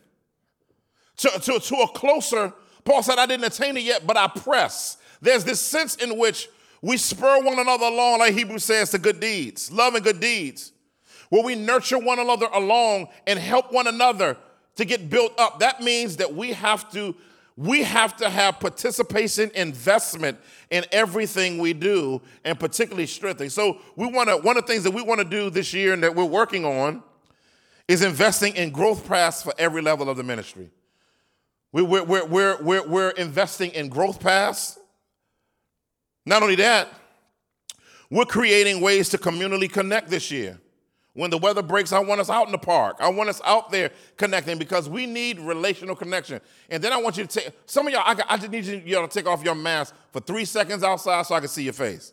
[1.16, 2.52] to, to, to a closer.
[2.84, 4.98] Paul said, I didn't attain it yet, but I press.
[5.24, 6.48] There's this sense in which
[6.82, 10.72] we spur one another along, like Hebrews says, to good deeds, love and good deeds,
[11.30, 14.36] where we nurture one another along and help one another
[14.76, 15.60] to get built up.
[15.60, 17.14] That means that we have to
[17.56, 20.36] we have to have participation investment
[20.70, 24.82] in everything we do and particularly strengthening so we want to one of the things
[24.82, 27.00] that we want to do this year and that we're working on
[27.88, 30.70] is investing in growth paths for every level of the ministry.
[31.72, 34.78] We're, we're, we're, we're, we're investing in growth paths.
[36.26, 36.88] Not only that,
[38.10, 40.60] we're creating ways to communally connect this year.
[41.14, 42.96] When the weather breaks, I want us out in the park.
[42.98, 46.40] I want us out there connecting because we need relational connection.
[46.68, 48.02] And then I want you to take some of y'all.
[48.04, 51.24] I, I just need you, y'all to take off your mask for three seconds outside
[51.24, 52.12] so I can see your face.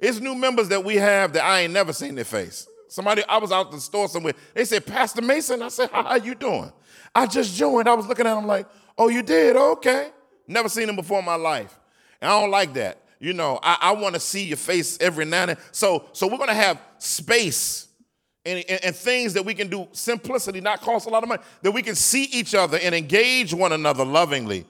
[0.00, 2.66] It's new members that we have that I ain't never seen their face.
[2.88, 4.34] Somebody, I was out the store somewhere.
[4.54, 5.62] They said, Pastor Mason.
[5.62, 6.72] I said, how are you doing?
[7.14, 7.88] I just joined.
[7.88, 8.66] I was looking at him like,
[8.98, 9.56] oh, you did?
[9.56, 10.10] Okay.
[10.48, 11.78] Never seen him before in my life.
[12.20, 13.01] And I don't like that.
[13.22, 15.58] You know, I, I want to see your face every now and then.
[15.70, 17.86] So, so we're going to have space
[18.44, 21.40] and, and, and, things that we can do, simplicity, not cost a lot of money,
[21.62, 24.66] that we can see each other and engage one another lovingly.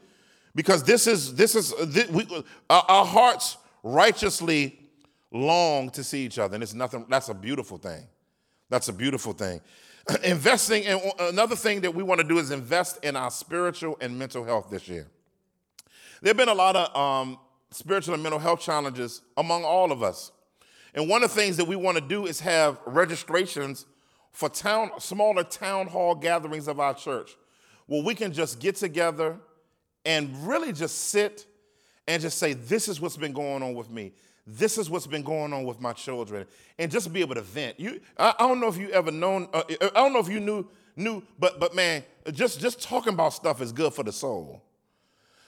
[0.54, 4.78] Because this is, this is, uh, this, we, uh, our, our hearts righteously
[5.30, 6.52] long to see each other.
[6.52, 8.06] And it's nothing, that's a beautiful thing.
[8.68, 9.62] That's a beautiful thing.
[10.24, 13.96] Investing in uh, another thing that we want to do is invest in our spiritual
[14.02, 15.08] and mental health this year.
[16.20, 17.38] There have been a lot of um,
[17.72, 20.32] spiritual and mental health challenges among all of us.
[20.94, 23.86] And one of the things that we want to do is have registrations
[24.30, 27.36] for town, smaller town hall gatherings of our church
[27.86, 29.36] where we can just get together
[30.04, 31.46] and really just sit
[32.06, 34.12] and just say, This is what's been going on with me.
[34.46, 36.46] This is what's been going on with my children,
[36.78, 37.78] and just be able to vent.
[37.78, 39.48] You, I, I don't know if you ever known.
[39.52, 43.34] Uh, I don't know if you knew, knew, but but man, just just talking about
[43.34, 44.60] stuff is good for the soul.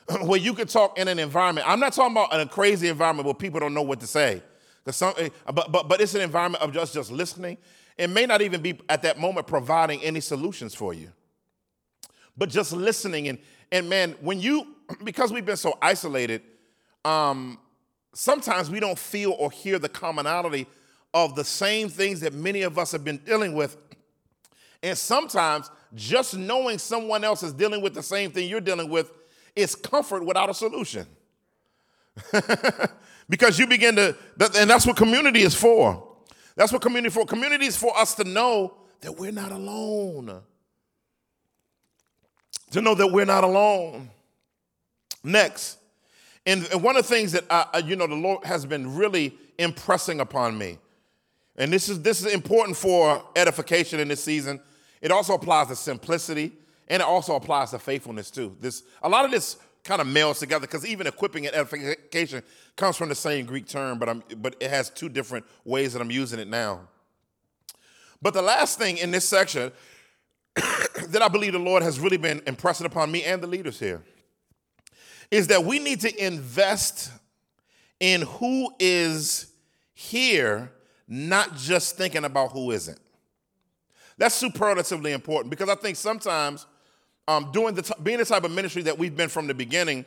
[0.23, 1.67] where you can talk in an environment.
[1.69, 4.43] I'm not talking about a crazy environment where people don't know what to say.
[4.91, 7.57] Some, eh, but, but, but it's an environment of just, just listening.
[7.97, 11.11] It may not even be at that moment providing any solutions for you,
[12.37, 13.29] but just listening.
[13.29, 13.39] And,
[13.73, 14.67] and man, when you,
[15.05, 16.43] because we've been so isolated,
[17.05, 17.59] um,
[18.13, 20.67] sometimes we don't feel or hear the commonality
[21.15, 23.77] of the same things that many of us have been dealing with.
[24.83, 29.11] And sometimes just knowing someone else is dealing with the same thing you're dealing with
[29.57, 31.07] is comfort without a solution.
[33.29, 34.17] because you begin to,
[34.57, 36.17] and that's what community is for.
[36.57, 37.27] That's what community for.
[37.27, 40.41] Community is for us to know that we're not alone.
[42.71, 44.11] To know that we're not alone.
[45.23, 45.79] Next,
[46.47, 49.35] and, and one of the things that I, you know the Lord has been really
[49.59, 50.79] impressing upon me,
[51.57, 54.61] and this is this is important for edification in this season.
[55.01, 56.53] It also applies to simplicity,
[56.89, 58.57] and it also applies to faithfulness too.
[58.61, 62.43] This a lot of this kind of melds together because even equipping and edification
[62.77, 66.03] comes from the same Greek term, but I'm but it has two different ways that
[66.03, 66.89] I'm using it now.
[68.23, 69.71] But the last thing in this section
[70.55, 74.03] that I believe the Lord has really been impressing upon me and the leaders here
[75.31, 77.11] is that we need to invest
[78.01, 79.53] in who is
[79.95, 80.73] here,
[81.09, 83.01] not just thinking about who isn't.
[84.17, 86.67] That's superlatively important because I think sometimes
[87.27, 90.05] um, doing the t- being the type of ministry that we've been from the beginning,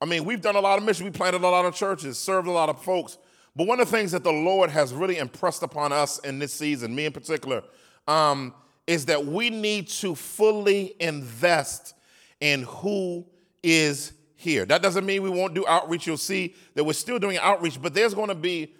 [0.00, 2.46] I mean, we've done a lot of mission, we planted a lot of churches, served
[2.46, 3.18] a lot of folks.
[3.56, 6.52] But one of the things that the Lord has really impressed upon us in this
[6.52, 7.62] season, me in particular,
[8.06, 8.54] um,
[8.86, 11.94] is that we need to fully invest
[12.40, 13.26] in who
[13.62, 14.64] is here.
[14.64, 16.06] That doesn't mean we won't do outreach.
[16.06, 18.74] You'll see that we're still doing outreach, but there's going to be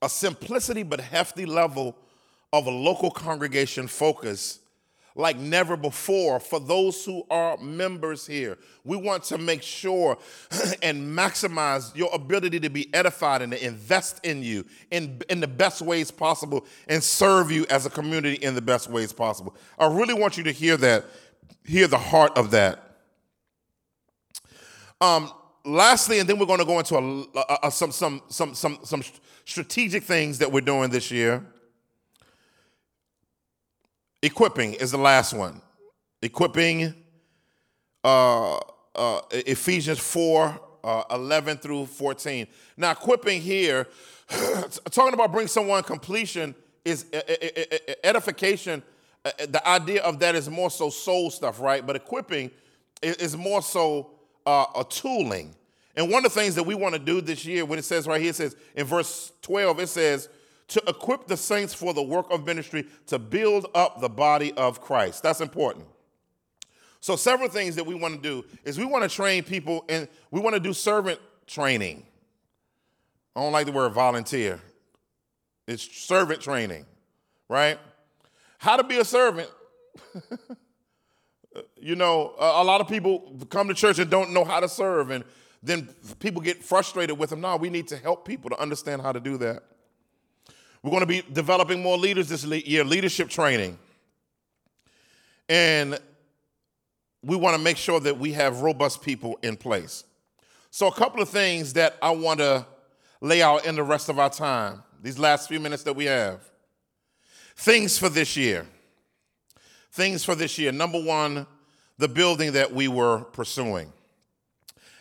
[0.00, 1.96] a simplicity but hefty level
[2.52, 4.60] of a local congregation focus
[5.16, 8.58] like never before for those who are members here.
[8.84, 10.18] We want to make sure
[10.82, 15.48] and maximize your ability to be edified and to invest in you in, in the
[15.48, 19.56] best ways possible and serve you as a community in the best ways possible.
[19.78, 21.06] I really want you to hear that,
[21.64, 22.82] hear the heart of that.
[25.00, 25.32] Um,
[25.64, 28.78] lastly, and then we're going to go into a, a, a, some, some, some, some,
[28.82, 29.02] some
[29.46, 31.44] strategic things that we're doing this year.
[34.26, 35.62] Equipping is the last one.
[36.20, 36.92] Equipping,
[38.02, 38.56] uh,
[38.96, 42.48] uh, Ephesians 4 uh, 11 through 14.
[42.76, 43.86] Now, equipping here,
[44.90, 47.06] talking about bring someone completion is
[48.02, 48.82] edification.
[49.24, 51.86] Uh, the idea of that is more so soul stuff, right?
[51.86, 52.50] But equipping
[53.02, 54.10] is more so
[54.44, 55.54] uh, a tooling.
[55.94, 58.08] And one of the things that we want to do this year, when it says
[58.08, 60.28] right here, it says in verse 12, it says,
[60.68, 64.80] to equip the saints for the work of ministry to build up the body of
[64.80, 65.22] Christ.
[65.22, 65.86] That's important.
[67.00, 70.08] So, several things that we want to do is we want to train people and
[70.30, 72.04] we want to do servant training.
[73.36, 74.60] I don't like the word volunteer,
[75.66, 76.86] it's servant training,
[77.48, 77.78] right?
[78.58, 79.50] How to be a servant.
[81.80, 85.10] you know, a, lot of people come to church and don't know how to serve,
[85.10, 85.24] and
[85.62, 87.40] then people get frustrated with them.
[87.42, 89.62] No, we need to help people to understand how to do that.
[90.86, 93.76] We're going to be developing more leaders this year, leadership training.
[95.48, 95.98] And
[97.22, 100.04] we want to make sure that we have robust people in place.
[100.70, 102.64] So, a couple of things that I want to
[103.20, 106.40] lay out in the rest of our time, these last few minutes that we have.
[107.56, 108.66] Things for this year
[109.96, 110.70] things for this year.
[110.70, 111.46] Number one,
[111.96, 113.90] the building that we were pursuing.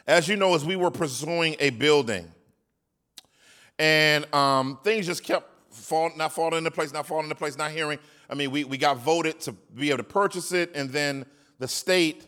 [0.07, 2.31] As you know, as we were pursuing a building,
[3.77, 7.71] and um, things just kept fall, not falling into place, not falling into place, not
[7.71, 7.99] hearing.
[8.29, 11.25] I mean, we, we got voted to be able to purchase it, and then
[11.59, 12.27] the state,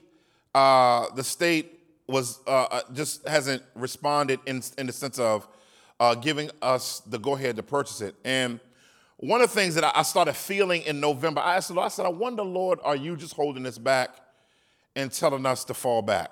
[0.54, 1.74] uh, the state
[2.08, 5.48] was uh, uh just hasn't responded in, in the sense of
[6.00, 8.16] uh, giving us the go ahead to purchase it.
[8.24, 8.60] And
[9.18, 11.89] one of the things that I started feeling in November, I asked the Lord, I
[11.89, 14.16] said, I wonder, Lord, are you just holding us back
[14.95, 16.32] and telling us to fall back?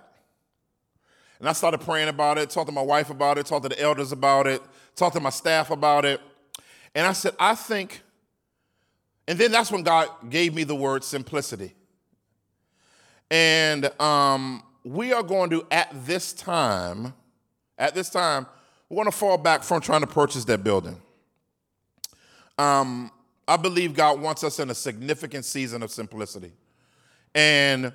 [1.40, 3.82] And I started praying about it, talked to my wife about it, talked to the
[3.82, 4.62] elders about it,
[4.96, 6.22] talked to my staff about it.
[6.96, 8.02] And I said, I think
[9.28, 11.76] And then that's when God gave me the word simplicity.
[13.30, 17.14] And um, we are going to, at this time,
[17.78, 18.46] at this time,
[18.88, 21.02] we're to fall back from trying to purchase that building.
[22.58, 23.12] Um,
[23.48, 26.54] I believe God wants us in a significant season of simplicity.
[27.34, 27.92] And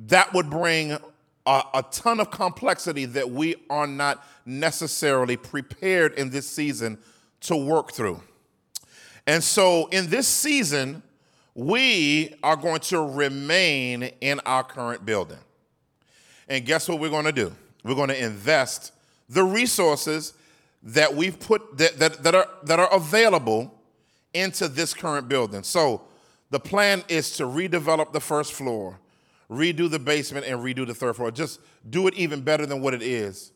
[0.00, 0.98] that would bring a,
[1.46, 6.98] a, ton of complexity that we are not necessarily prepared in this season
[7.40, 8.20] to work through.
[9.26, 11.02] And so in this season,
[11.54, 15.38] we are going to remain in our current building.
[16.48, 17.52] And guess what we're going to do?
[17.82, 18.92] We're going to invest
[19.28, 20.34] the resources
[20.82, 23.74] that we've put that, that, that, are, that are available
[24.34, 25.62] into this current building.
[25.62, 26.02] So
[26.50, 29.00] the plan is to redevelop the first floor,
[29.50, 31.30] redo the basement, and redo the third floor.
[31.30, 33.52] Just do it even better than what it is.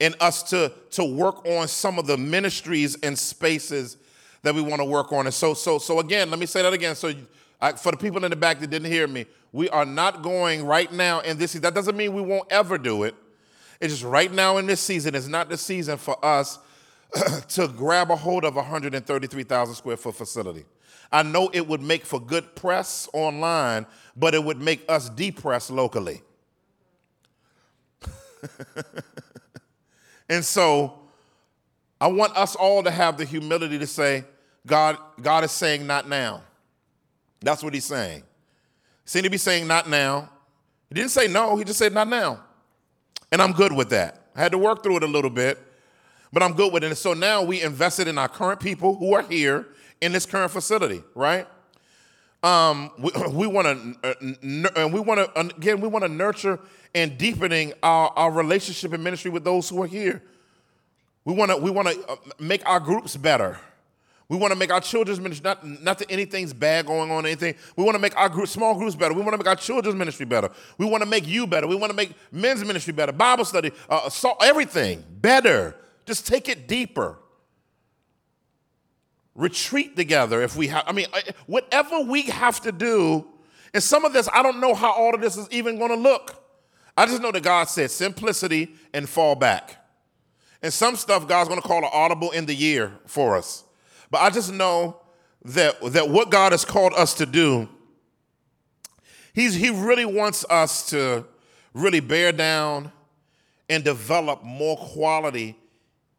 [0.00, 3.98] And us to, to work on some of the ministries and spaces
[4.42, 5.26] that we want to work on.
[5.26, 6.94] And so, so, so again, let me say that again.
[6.94, 7.12] So,
[7.60, 10.64] I, for the people in the back that didn't hear me, we are not going
[10.64, 11.52] right now in this.
[11.52, 13.14] That doesn't mean we won't ever do it.
[13.80, 16.58] It's just right now in this season it's not the season for us
[17.48, 20.64] to grab a hold of a 133,000 square foot facility.
[21.12, 23.86] I know it would make for good press online,
[24.16, 26.22] but it would make us depressed locally.
[30.30, 30.94] and so
[32.00, 34.24] I want us all to have the humility to say,
[34.66, 36.42] God, God is saying not now.
[37.40, 38.22] That's what he's saying.
[39.04, 40.30] Seem to be saying not now.
[40.88, 42.40] He didn't say no, he just said not now.
[43.32, 44.22] And I'm good with that.
[44.34, 45.58] I had to work through it a little bit,
[46.32, 46.86] but I'm good with it.
[46.86, 49.66] And so now we invested in our current people who are here
[50.00, 51.46] in this current facility, right?
[52.42, 53.66] Um, we, want
[54.02, 56.58] to, uh, and we want to, again, we want to nurture
[56.94, 60.22] and deepening our, our relationship and ministry with those who are here.
[61.24, 63.58] We want to, we want to uh, make our groups better.
[64.28, 67.56] We want to make our children's ministry, not, not that anything's bad going on, anything.
[67.76, 69.12] We want to make our group, small groups better.
[69.12, 70.50] We want to make our children's ministry better.
[70.78, 71.66] We want to make you better.
[71.66, 74.08] We want to make men's ministry better, Bible study, uh,
[74.40, 75.74] everything better.
[76.06, 77.18] Just take it deeper.
[79.40, 81.06] Retreat together if we have, I mean,
[81.46, 83.26] whatever we have to do.
[83.72, 85.96] And some of this, I don't know how all of this is even going to
[85.96, 86.44] look.
[86.94, 89.76] I just know that God said simplicity and fall back.
[90.60, 93.64] And some stuff God's going to call an audible in the year for us.
[94.10, 95.00] But I just know
[95.46, 97.66] that, that what God has called us to do,
[99.32, 101.24] he's, He really wants us to
[101.72, 102.92] really bear down
[103.70, 105.56] and develop more quality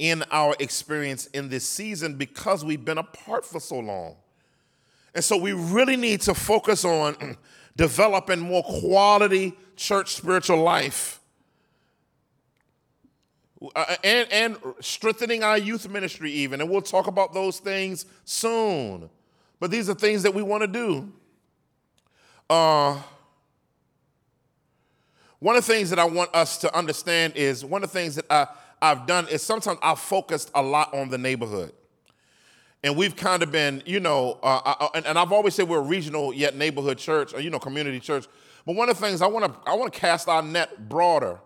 [0.01, 4.15] in our experience in this season because we've been apart for so long.
[5.13, 7.37] And so we really need to focus on
[7.75, 11.19] developing more quality church spiritual life
[13.75, 16.61] uh, and, and strengthening our youth ministry, even.
[16.61, 19.07] And we'll talk about those things soon.
[19.59, 21.11] But these are things that we want to do.
[22.49, 22.97] Uh,
[25.41, 28.15] one of the things that I want us to understand is one of the things
[28.15, 28.47] that I,
[28.81, 31.73] I've done is sometimes I've focused a lot on the neighborhood.
[32.83, 35.53] And we've kind of been, you know, uh, I, uh, uh, and, and, I've always
[35.53, 38.25] said we're a regional yet neighborhood church, or, you know, community church.
[38.65, 41.39] But one of the things I want to I want to cast our net broader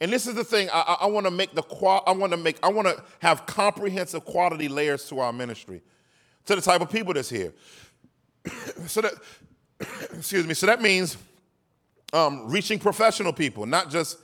[0.00, 1.62] and this is the thing I, I want to make the
[2.06, 5.80] I want to make I want to have comprehensive quality layers to our ministry,
[6.44, 7.54] to the type of people that's here.
[8.86, 9.14] so that
[10.12, 10.54] excuse me.
[10.54, 11.16] So that means
[12.16, 14.18] um, reaching professional people, not just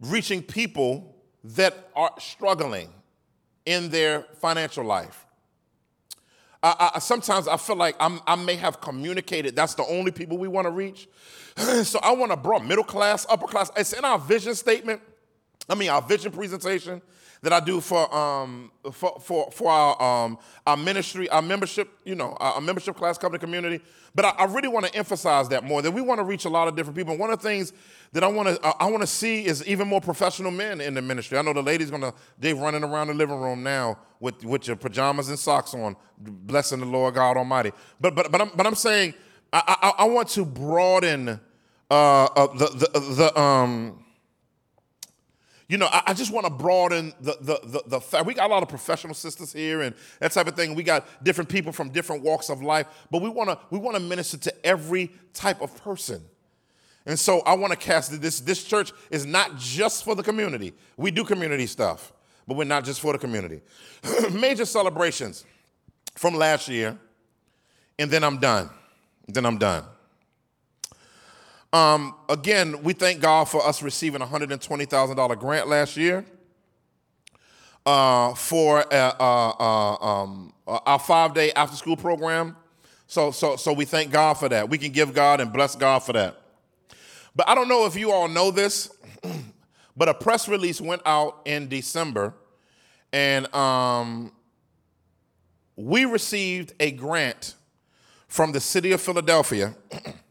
[0.00, 1.14] reaching people
[1.44, 2.88] that are struggling
[3.66, 5.26] in their financial life.
[6.62, 10.38] I, I, sometimes I feel like I'm, i may have communicated that's the only people
[10.38, 11.08] we want to reach.
[11.84, 13.70] so I want to broaden middle class, upper class.
[13.76, 15.02] It's in our vision statement.
[15.68, 17.02] I mean, our vision presentation
[17.42, 22.14] that I do for um for for, for our um our ministry, our membership, you
[22.14, 23.82] know, our membership class company community.
[24.14, 25.82] But I, I really want to emphasize that more.
[25.82, 27.16] That we want to reach a lot of different people.
[27.16, 27.72] One of the things
[28.12, 31.02] that I want to I want to see is even more professional men in the
[31.02, 31.38] ministry.
[31.38, 34.76] I know the ladies gonna they're running around the living room now with with your
[34.76, 37.72] pajamas and socks on, blessing the Lord God Almighty.
[38.00, 39.14] But but but I'm but I'm saying
[39.52, 41.40] I I, I want to broaden
[41.90, 44.04] uh, uh the the the um
[45.70, 48.26] you know, I, I just want to broaden the, the, the, the fact.
[48.26, 50.74] We got a lot of professional sisters here and that type of thing.
[50.74, 53.96] We got different people from different walks of life, but we want to we want
[53.96, 56.22] to minister to every type of person.
[57.06, 58.40] And so I want to cast this.
[58.40, 60.72] This church is not just for the community.
[60.96, 62.12] We do community stuff,
[62.48, 63.60] but we're not just for the community.
[64.32, 65.44] Major celebrations
[66.16, 66.98] from last year,
[67.96, 68.70] and then I'm done.
[69.28, 69.84] Then I'm done.
[71.72, 76.24] Um, again, we thank God for us receiving a $120,000 grant last year
[77.86, 82.56] uh, for uh, uh, uh um, our five day after school program
[83.06, 84.68] So, so, so we thank God for that.
[84.68, 86.40] We can give God and bless God for that.
[87.34, 88.90] But I don't know if you all know this,
[89.96, 92.34] but a press release went out in December,
[93.12, 94.32] and um,
[95.76, 97.54] we received a grant
[98.28, 99.74] from the city of Philadelphia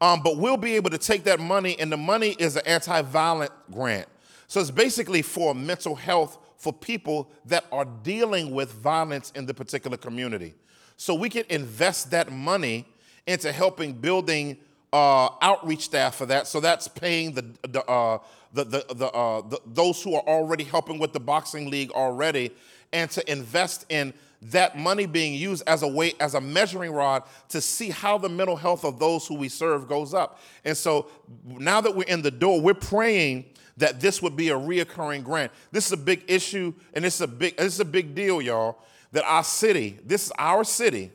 [0.00, 3.00] Um, but we'll be able to take that money, and the money is an anti
[3.02, 4.06] violent grant.
[4.46, 9.54] So it's basically for mental health for people that are dealing with violence in the
[9.54, 10.54] particular community.
[10.96, 12.86] So we can invest that money
[13.26, 14.58] into helping building
[14.92, 16.46] uh, outreach staff for that.
[16.46, 18.18] So that's paying the, the, uh,
[18.52, 22.50] the, the, the, uh, the, those who are already helping with the boxing league already,
[22.92, 24.12] and to invest in
[24.42, 28.28] that money being used as a way, as a measuring rod to see how the
[28.28, 30.40] mental health of those who we serve goes up.
[30.64, 31.08] And so
[31.46, 33.46] now that we're in the door, we're praying
[33.78, 35.52] that this would be a reoccurring grant.
[35.70, 38.78] This is a big issue, and is a big, is a big deal, y'all,
[39.12, 41.10] that our city, this is our city,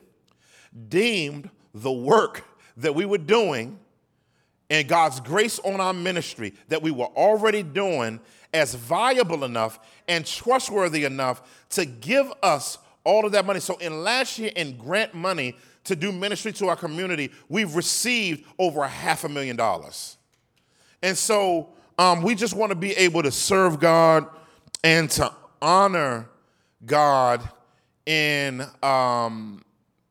[0.88, 2.44] deemed the work
[2.76, 3.78] that we were doing
[4.70, 8.20] and God's grace on our ministry that we were already doing
[8.52, 9.78] as viable enough
[10.08, 13.60] and trustworthy enough to give us all of that money.
[13.60, 18.44] So in last year in grant money to do ministry to our community, we've received
[18.58, 20.16] over a half a million dollars.
[21.02, 24.26] And so um, we just want to be able to serve God
[24.84, 26.28] and to honor
[26.84, 27.48] God
[28.06, 29.62] in um,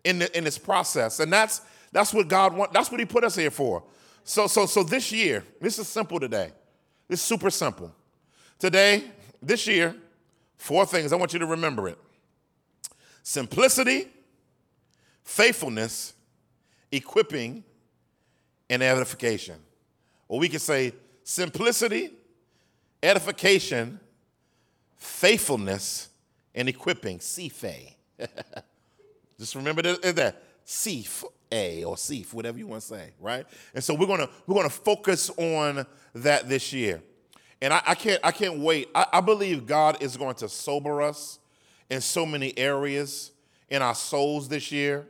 [0.04, 1.20] in, the, in this process.
[1.20, 1.62] And that's
[1.92, 2.74] that's what God want.
[2.74, 3.84] That's what He put us here for.
[4.24, 6.52] So so so this year, this is simple today.
[7.10, 7.94] Is super simple.
[8.62, 9.06] Today,
[9.42, 9.96] this year,
[10.56, 11.12] four things.
[11.12, 11.98] I want you to remember it
[13.24, 14.08] simplicity,
[15.24, 16.14] faithfulness,
[16.92, 17.64] equipping,
[18.70, 19.56] and edification.
[20.28, 20.94] Or we could say
[21.24, 22.12] simplicity,
[23.02, 24.00] edification,
[24.96, 26.10] faithfulness,
[26.54, 27.18] and equipping.
[27.18, 27.96] CFA.
[29.40, 30.44] Just remember that.
[30.64, 33.48] Sif A or Sif, whatever you want to say, right?
[33.74, 35.84] And so we're gonna we're gonna focus on
[36.14, 37.02] that this year.
[37.62, 38.90] And I, I can't I can't wait.
[38.96, 41.40] I, I believe God is going to sober us
[41.90, 43.32] in so many areas
[43.70, 45.08] in our souls this year.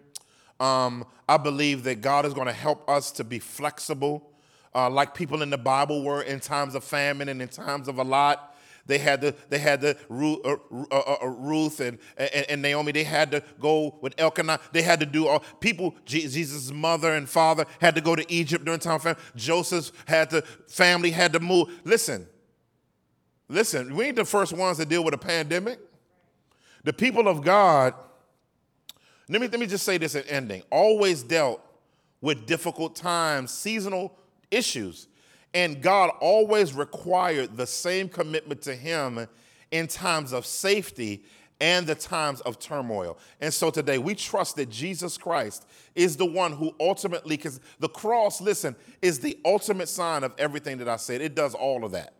[0.59, 4.31] Um, I believe that God is going to help us to be flexible,
[4.75, 7.97] uh, like people in the Bible were in times of famine and in times of
[7.97, 8.55] a lot.
[8.85, 10.57] They had the they had the Ruth, uh,
[10.91, 12.91] uh, uh, Ruth and, and, and Naomi.
[12.91, 14.59] They had to go with Elkanah.
[14.71, 15.95] They had to do all people.
[16.05, 19.21] Jesus' mother and father had to go to Egypt during time of famine.
[19.35, 21.69] Joseph had to family had to move.
[21.83, 22.27] Listen,
[23.51, 23.95] listen.
[23.95, 25.79] We ain't the first ones to deal with a pandemic.
[26.83, 27.93] The people of God,
[29.29, 31.61] let me, let me just say this in ending, always dealt
[32.21, 34.17] with difficult times, seasonal
[34.49, 35.07] issues.
[35.53, 39.27] And God always required the same commitment to Him
[39.69, 41.23] in times of safety
[41.59, 43.17] and the times of turmoil.
[43.39, 47.89] And so today we trust that Jesus Christ is the one who ultimately, because the
[47.89, 51.21] cross, listen, is the ultimate sign of everything that I said.
[51.21, 52.13] It does all of that.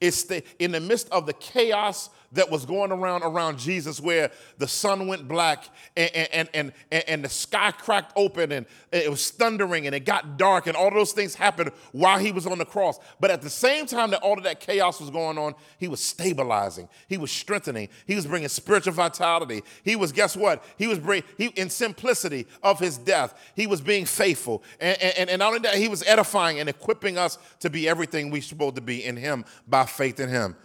[0.00, 4.30] It's the, in the midst of the chaos that was going around around Jesus where
[4.58, 9.10] the sun went black and, and, and, and, and the sky cracked open and it
[9.10, 12.58] was thundering and it got dark and all those things happened while he was on
[12.58, 12.98] the cross.
[13.20, 16.00] But at the same time that all of that chaos was going on, he was
[16.00, 19.62] stabilizing, he was strengthening, he was bringing spiritual vitality.
[19.82, 20.64] He was, guess what?
[20.76, 24.62] He was bringing, he, in simplicity of his death, he was being faithful.
[24.80, 28.30] And, and, and not only that, he was edifying and equipping us to be everything
[28.30, 30.56] we're supposed to be in him by faith in him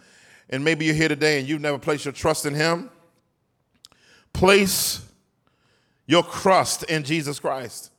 [0.50, 2.90] and maybe you're here today and you've never placed your trust in Him,
[4.32, 5.00] place
[6.06, 7.92] your trust in Jesus Christ.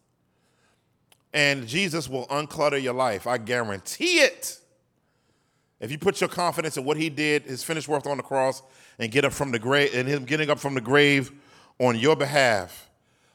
[1.34, 3.26] And Jesus will unclutter your life.
[3.26, 4.60] I guarantee it.
[5.80, 8.62] If you put your confidence in what he did, his finished work on the cross,
[8.99, 11.32] and get up from the grave, and him getting up from the grave
[11.80, 12.89] on your behalf,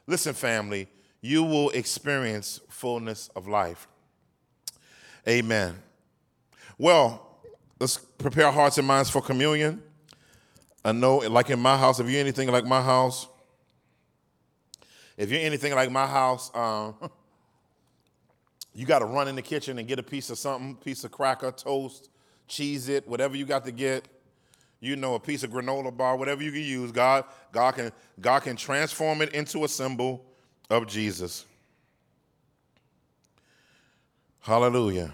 [0.07, 0.87] listen, family,
[1.21, 3.89] you will experience fullness of life.
[5.27, 5.83] Amen.
[6.79, 7.26] Well,
[7.79, 9.83] let's prepare our hearts and minds for communion.
[10.85, 13.27] I know, like in my house, if you're anything like my house,
[15.17, 16.95] if you're anything like my house, um,
[18.75, 21.11] you got to run in the kitchen and get a piece of something, piece of
[21.11, 22.11] cracker, toast,
[22.49, 24.07] Cheez-It, whatever you got to get.
[24.81, 28.41] you know, a piece of granola bar, whatever you can use, God, God can, God
[28.41, 30.25] can transform it into a symbol
[30.71, 31.47] of Jesus.
[34.41, 35.13] Hallelujah.